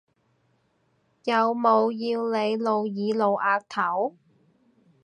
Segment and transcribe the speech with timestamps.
[1.25, 4.15] 有冇要你露耳露額頭？